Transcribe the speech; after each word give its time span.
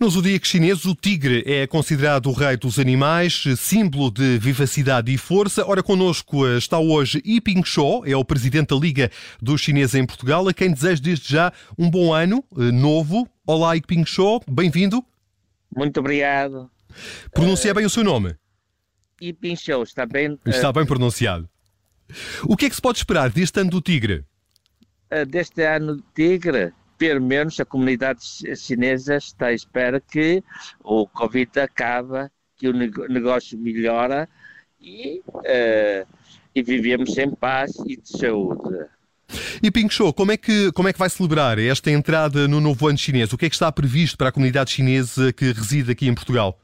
No 0.00 0.08
zodíaco 0.08 0.46
chinês, 0.46 0.86
o 0.86 0.94
tigre 0.94 1.44
é 1.44 1.66
considerado 1.66 2.30
o 2.30 2.32
rei 2.32 2.56
dos 2.56 2.78
animais, 2.78 3.44
símbolo 3.58 4.10
de 4.10 4.38
vivacidade 4.38 5.12
e 5.12 5.18
força. 5.18 5.62
Ora, 5.66 5.82
connosco 5.82 6.46
eh, 6.46 6.56
está 6.56 6.78
hoje 6.78 7.22
Yiping 7.22 7.62
Shaw, 7.62 8.06
é 8.06 8.16
o 8.16 8.24
presidente 8.24 8.68
da 8.68 8.76
Liga 8.76 9.10
dos 9.42 9.60
Chineses 9.60 9.94
em 9.94 10.06
Portugal, 10.06 10.48
a 10.48 10.54
quem 10.54 10.72
desejo 10.72 11.02
desde 11.02 11.30
já 11.30 11.52
um 11.76 11.90
bom 11.90 12.14
ano 12.14 12.42
eh, 12.56 12.72
novo. 12.72 13.28
Olá, 13.46 13.74
Yiping 13.74 14.06
Shaw, 14.06 14.40
bem-vindo. 14.48 15.04
Muito 15.76 16.00
obrigado. 16.00 16.70
Pronuncia 17.30 17.74
bem 17.74 17.84
o 17.84 17.90
seu 17.90 18.02
nome. 18.02 18.34
Yiping 19.20 19.54
Shaw, 19.54 19.82
está 19.82 20.06
bem? 20.06 20.38
Está 20.46 20.72
bem 20.72 20.86
pronunciado. 20.86 21.46
O 22.44 22.56
que 22.56 22.64
é 22.64 22.70
que 22.70 22.74
se 22.74 22.80
pode 22.80 22.96
esperar 22.96 23.28
deste 23.28 23.60
ano 23.60 23.68
do 23.68 23.82
tigre? 23.82 24.24
Deste 25.28 25.62
ano 25.62 25.96
do 25.96 26.04
tigre? 26.14 26.72
Pelo 27.00 27.22
menos 27.22 27.58
a 27.58 27.64
comunidade 27.64 28.20
chinesa 28.54 29.16
está 29.16 29.46
à 29.46 29.52
espera 29.54 29.98
que 29.98 30.44
o 30.84 31.06
Covid 31.06 31.60
acabe, 31.60 32.28
que 32.58 32.68
o 32.68 32.74
negócio 32.74 33.58
melhora 33.58 34.28
e, 34.78 35.22
uh, 35.26 36.06
e 36.54 36.62
vivemos 36.62 37.16
em 37.16 37.34
paz 37.34 37.72
e 37.86 37.96
de 37.96 38.06
saúde. 38.06 38.84
E 39.62 39.70
Ping 39.70 39.88
Show, 39.88 40.12
como 40.12 40.32
é, 40.32 40.36
que, 40.36 40.70
como 40.72 40.88
é 40.88 40.92
que 40.92 40.98
vai 40.98 41.08
celebrar 41.08 41.58
esta 41.58 41.90
entrada 41.90 42.46
no 42.46 42.60
novo 42.60 42.86
ano 42.86 42.98
chinês? 42.98 43.32
O 43.32 43.38
que 43.38 43.46
é 43.46 43.48
que 43.48 43.54
está 43.54 43.72
previsto 43.72 44.18
para 44.18 44.28
a 44.28 44.32
comunidade 44.32 44.70
chinesa 44.70 45.32
que 45.32 45.52
reside 45.52 45.92
aqui 45.92 46.06
em 46.06 46.14
Portugal? 46.14 46.60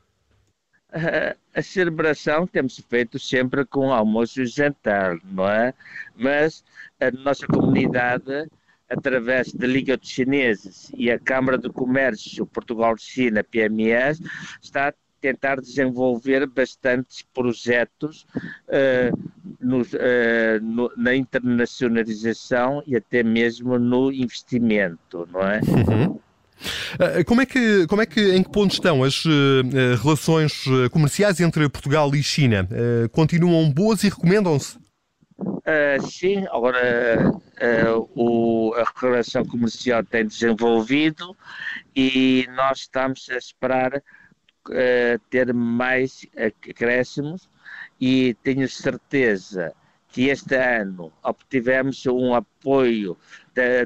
Uh, 0.92 1.34
a 1.58 1.62
celebração 1.62 2.46
temos 2.46 2.78
feito 2.90 3.18
sempre 3.18 3.64
com 3.64 3.90
almoço 3.90 4.42
e 4.42 4.46
jantar, 4.46 5.16
não 5.24 5.48
é? 5.48 5.72
Mas 6.14 6.62
a 7.00 7.10
nossa 7.10 7.46
comunidade 7.46 8.50
através 8.88 9.52
da 9.52 9.66
Liga 9.66 9.96
dos 9.96 10.08
Chineses 10.08 10.90
e 10.96 11.10
a 11.10 11.18
Câmara 11.18 11.58
de 11.58 11.68
Comércio 11.68 12.46
Portugal-China, 12.46 13.44
PMS, 13.44 14.20
está 14.62 14.88
a 14.88 14.94
tentar 15.20 15.60
desenvolver 15.60 16.46
bastantes 16.46 17.24
projetos 17.34 18.26
uh, 18.68 19.12
uh, 19.14 20.62
no, 20.62 20.92
na 20.96 21.16
internacionalização 21.16 22.82
e 22.86 22.94
até 22.94 23.22
mesmo 23.22 23.78
no 23.78 24.12
investimento, 24.12 25.28
não 25.32 25.40
é? 25.42 25.60
Uhum. 25.60 26.20
Eh, 26.98 27.24
como 27.24 27.42
é 27.42 27.46
que, 27.46 27.86
como 27.86 28.00
é 28.00 28.06
que, 28.06 28.34
em 28.34 28.42
que 28.42 28.50
ponto 28.50 28.72
estão 28.72 29.04
as 29.04 29.24
uh, 29.26 29.30
relações 30.02 30.64
comerciais 30.90 31.38
entre 31.38 31.68
Portugal 31.68 32.14
e 32.14 32.22
China? 32.22 32.66
Continuam 33.12 33.70
boas 33.70 34.02
e 34.04 34.08
recomendam-se? 34.08 34.78
Uh, 35.38 36.00
sim, 36.08 36.46
agora 36.50 37.30
uh, 37.30 38.10
o, 38.14 38.72
a 38.74 38.84
relação 38.98 39.44
comercial 39.44 40.02
tem 40.02 40.26
desenvolvido 40.26 41.36
e 41.94 42.48
nós 42.54 42.78
estamos 42.80 43.28
a 43.28 43.36
esperar 43.36 43.96
uh, 43.96 45.18
ter 45.28 45.52
mais 45.52 46.24
acréscimos 46.36 47.50
e 48.00 48.34
tenho 48.42 48.66
certeza 48.66 49.74
que 50.08 50.28
este 50.28 50.56
ano 50.56 51.12
obtivemos 51.22 52.06
um 52.06 52.34
apoio 52.34 53.18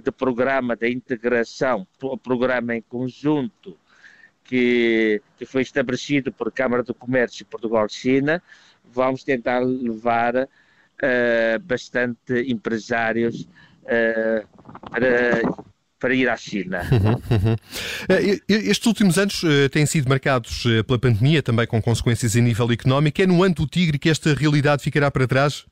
do 0.04 0.12
programa 0.12 0.76
da 0.76 0.88
integração, 0.88 1.84
programa 2.22 2.76
em 2.76 2.82
conjunto 2.82 3.76
que, 4.44 5.20
que 5.36 5.44
foi 5.44 5.62
estabelecido 5.62 6.32
por 6.32 6.52
Câmara 6.52 6.84
do 6.84 6.94
Comércio 6.94 7.44
Portugal-China. 7.46 8.40
Vamos 8.84 9.24
tentar 9.24 9.58
levar 9.60 10.48
bastante 11.64 12.50
empresários 12.50 13.48
uh, 13.84 14.46
para, 14.90 15.42
para 15.98 16.14
ir 16.14 16.28
à 16.28 16.36
China. 16.36 16.82
Uhum, 16.92 17.12
uhum. 17.12 17.56
Eh, 18.08 18.40
estes 18.48 18.86
últimos 18.86 19.18
anos 19.18 19.42
têm 19.70 19.86
sido 19.86 20.08
marcados 20.08 20.64
pela 20.86 20.98
pandemia, 20.98 21.42
também 21.42 21.66
com 21.66 21.80
consequências 21.80 22.36
a 22.36 22.40
nível 22.40 22.70
económico. 22.72 23.20
É 23.20 23.26
no 23.26 23.42
ano 23.42 23.54
do 23.54 23.66
tigre 23.66 23.98
que 23.98 24.08
esta 24.08 24.34
realidade 24.34 24.82
ficará 24.82 25.10
para 25.10 25.26
trás? 25.26 25.66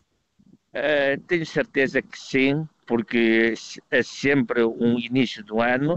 Uh, 0.68 1.18
tenho 1.26 1.46
certeza 1.46 2.02
que 2.02 2.18
sim, 2.18 2.68
porque 2.86 3.54
é 3.90 4.02
sempre 4.02 4.62
um 4.62 4.98
início 4.98 5.42
do 5.42 5.60
ano 5.60 5.94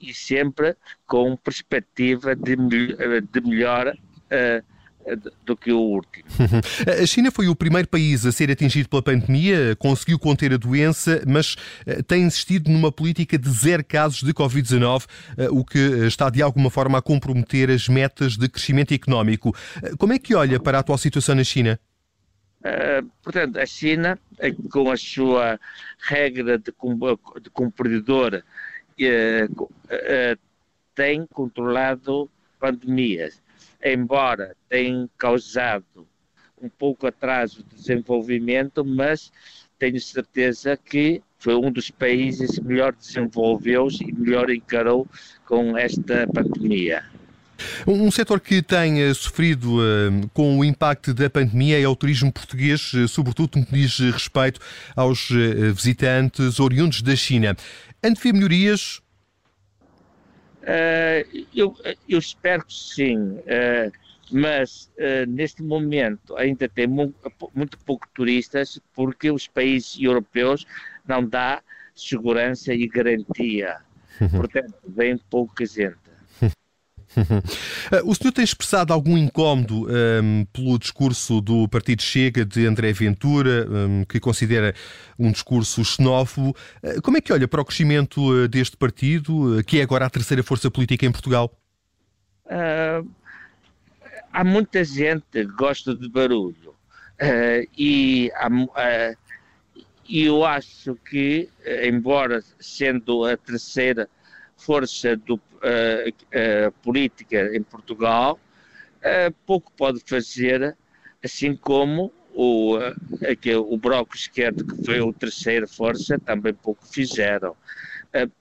e 0.00 0.12
sempre 0.12 0.76
com 1.06 1.36
perspectiva 1.36 2.36
de, 2.36 2.54
de 2.54 3.40
melhor 3.40 3.88
uh, 3.88 4.64
do 5.44 5.56
que 5.56 5.72
o 5.72 5.78
último. 5.78 6.24
A 7.00 7.06
China 7.06 7.30
foi 7.30 7.48
o 7.48 7.54
primeiro 7.54 7.88
país 7.88 8.24
a 8.26 8.32
ser 8.32 8.50
atingido 8.50 8.88
pela 8.88 9.02
pandemia, 9.02 9.76
conseguiu 9.76 10.18
conter 10.18 10.52
a 10.52 10.56
doença, 10.56 11.22
mas 11.26 11.56
eh, 11.86 12.02
tem 12.02 12.22
insistido 12.22 12.70
numa 12.70 12.92
política 12.92 13.38
de 13.38 13.50
zero 13.50 13.84
casos 13.84 14.22
de 14.22 14.32
Covid-19, 14.32 15.06
eh, 15.36 15.48
o 15.50 15.64
que 15.64 15.78
está 16.06 16.30
de 16.30 16.42
alguma 16.42 16.70
forma 16.70 16.98
a 16.98 17.02
comprometer 17.02 17.70
as 17.70 17.88
metas 17.88 18.36
de 18.36 18.48
crescimento 18.48 18.92
económico. 18.92 19.54
Eh, 19.82 19.92
como 19.98 20.12
é 20.12 20.18
que 20.18 20.34
olha 20.34 20.60
para 20.60 20.78
a 20.78 20.80
atual 20.80 20.98
situação 20.98 21.34
na 21.34 21.44
China? 21.44 21.78
Uh, 22.60 23.08
portanto, 23.22 23.58
a 23.58 23.64
China, 23.64 24.18
com 24.70 24.90
a 24.90 24.96
sua 24.96 25.58
regra 25.98 26.58
de, 26.58 26.64
de 26.64 27.50
cumpridor, 27.50 28.42
uh, 29.00 29.62
uh, 29.62 30.38
tem 30.94 31.26
controlado 31.26 32.30
pandemias 32.58 33.40
embora 33.82 34.56
tenha 34.68 35.08
causado 35.16 36.06
um 36.60 36.68
pouco 36.68 37.06
atraso 37.06 37.62
de 37.62 37.76
desenvolvimento, 37.76 38.84
mas 38.84 39.32
tenho 39.78 40.00
certeza 40.00 40.76
que 40.76 41.22
foi 41.38 41.54
um 41.54 41.72
dos 41.72 41.90
países 41.90 42.58
que 42.58 42.64
melhor 42.64 42.94
desenvolveu-se 42.94 44.04
e 44.04 44.12
melhor 44.12 44.50
encarou 44.50 45.08
com 45.46 45.76
esta 45.76 46.26
pandemia. 46.26 47.02
Um 47.86 48.10
setor 48.10 48.40
que 48.40 48.62
tem 48.62 49.02
eh, 49.02 49.12
sofrido 49.12 49.78
uh, 49.78 50.28
com 50.32 50.58
o 50.58 50.64
impacto 50.64 51.12
da 51.12 51.28
pandemia 51.28 51.78
é 51.80 51.86
o 51.86 51.96
turismo 51.96 52.32
português, 52.32 52.92
uh, 52.94 53.06
sobretudo 53.06 53.58
no 53.58 53.66
que 53.66 53.72
diz 53.72 53.98
respeito 53.98 54.60
aos 54.96 55.28
visitantes 55.74 56.58
oriundos 56.58 57.02
da 57.02 57.14
China. 57.14 57.56
Antevê 58.02 58.32
melhorias 58.32 59.00
Uh, 60.62 61.46
eu, 61.54 61.74
eu, 62.08 62.18
espero 62.18 62.64
que 62.64 62.74
sim, 62.74 63.18
uh, 63.18 63.92
mas 64.30 64.92
uh, 64.98 65.28
neste 65.28 65.62
momento 65.62 66.36
ainda 66.36 66.68
tem 66.68 66.86
muito, 66.86 67.14
muito 67.54 67.78
pouco 67.78 68.06
turistas 68.14 68.78
porque 68.94 69.30
os 69.30 69.48
países 69.48 69.96
europeus 69.98 70.66
não 71.06 71.24
dá 71.24 71.62
segurança 71.94 72.74
e 72.74 72.86
garantia. 72.86 73.78
Portanto, 74.30 74.74
vem 74.86 75.16
pouca 75.16 75.64
gente. 75.64 76.09
o 78.04 78.14
senhor 78.14 78.32
tem 78.32 78.44
expressado 78.44 78.92
algum 78.92 79.16
incómodo 79.16 79.86
um, 79.88 80.44
pelo 80.52 80.78
discurso 80.78 81.40
do 81.40 81.68
Partido 81.68 82.02
Chega 82.02 82.44
de 82.44 82.66
André 82.66 82.92
Ventura, 82.92 83.66
um, 83.68 84.04
que 84.04 84.20
considera 84.20 84.74
um 85.18 85.30
discurso 85.30 85.84
xenófobo. 85.84 86.54
Uh, 86.82 87.02
como 87.02 87.16
é 87.16 87.20
que 87.20 87.32
olha 87.32 87.48
para 87.48 87.60
o 87.60 87.64
crescimento 87.64 88.20
uh, 88.32 88.48
deste 88.48 88.76
partido, 88.76 89.58
uh, 89.58 89.64
que 89.64 89.80
é 89.80 89.82
agora 89.82 90.06
a 90.06 90.10
terceira 90.10 90.42
força 90.42 90.70
política 90.70 91.06
em 91.06 91.12
Portugal? 91.12 91.54
há 94.32 94.42
muita 94.42 94.82
gente 94.82 95.22
que 95.30 95.44
gosta 95.44 95.94
de 95.94 96.08
barulho 96.08 96.74
e 97.78 98.28
há, 98.34 98.48
eu 100.08 100.44
acho 100.44 100.96
que, 101.08 101.48
embora 101.84 102.42
sendo 102.58 103.24
a 103.24 103.36
terceira 103.36 104.08
força 104.60 105.16
do, 105.16 105.34
uh, 105.34 106.72
política 106.82 107.54
em 107.54 107.62
Portugal, 107.62 108.38
uh, 108.98 109.34
pouco 109.46 109.72
pode 109.72 110.00
fazer, 110.06 110.76
assim 111.24 111.56
como 111.56 112.12
o, 112.32 112.76
o 113.68 113.76
Bloco 113.76 114.14
Esquerdo, 114.14 114.64
que 114.64 114.84
foi 114.84 115.00
a 115.00 115.12
terceira 115.12 115.66
força, 115.66 116.18
também 116.18 116.54
pouco 116.54 116.86
fizeram. 116.86 117.56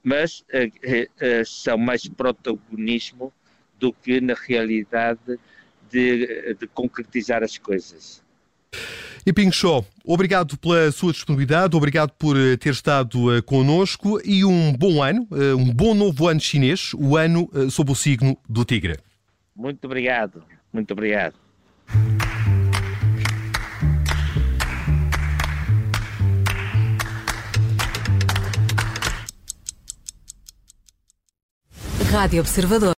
mas 0.04 0.46
são 1.46 1.78
mais 1.78 2.08
protagonismo 2.08 3.34
do 3.80 3.92
que 3.92 4.22
na 4.22 4.36
realidade 4.36 5.40
de, 5.90 6.54
de 6.54 6.68
concretizar 6.68 7.44
as 7.44 7.58
coisas. 7.58 8.24
E 9.26 9.34
Ping 9.34 9.52
Show, 9.52 9.86
obrigado 10.06 10.58
pela 10.58 10.92
sua 10.92 11.12
disponibilidade, 11.12 11.76
obrigado 11.76 12.12
por 12.12 12.38
eh, 12.38 12.56
ter 12.58 12.72
estado 12.72 13.38
uh, 13.38 13.44
connosco 13.44 14.20
e 14.24 14.46
um 14.46 14.74
bom 14.74 15.04
ano, 15.04 15.28
uh, 15.32 15.56
um 15.58 15.74
bom 15.74 15.94
novo 15.94 16.28
ano 16.28 16.40
chinês, 16.40 16.94
o 16.94 17.18
ano 17.18 17.50
sob 17.70 17.92
o 17.92 17.96
signo 17.96 18.38
do 18.48 18.64
Tigre. 18.64 18.98
Muito 19.56 19.86
obrigado, 19.86 20.44
muito 20.72 20.92
obrigado. 20.92 21.36
Rádio 32.12 32.40
Observador. 32.40 32.99